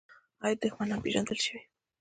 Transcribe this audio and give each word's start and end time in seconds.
آیا 0.43 0.55
دښمنان 0.61 0.99
پیژندل 1.03 1.37
شوي؟ 1.45 1.61